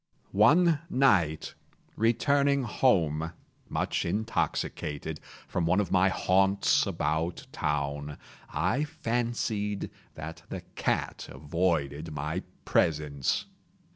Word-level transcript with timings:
One 0.31 0.79
night, 0.89 1.53
returning 1.95 2.63
home, 2.63 3.33
much 3.69 4.03
intoxicated, 4.03 5.19
from 5.47 5.67
one 5.67 5.79
of 5.79 5.91
my 5.91 6.09
haunts 6.09 6.87
about 6.87 7.45
town, 7.51 8.17
I 8.51 8.83
fancied 8.83 9.91
that 10.15 10.41
the 10.49 10.61
cat 10.73 11.27
avoided 11.31 12.13
my 12.15 12.41
presence. 12.65 13.45